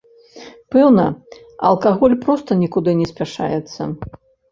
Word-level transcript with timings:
Пэўна, 0.75 1.03
алкаголь 1.71 2.15
проста 2.23 2.57
нікуды 2.63 2.91
не 3.03 3.07
спяшаецца. 3.11 3.81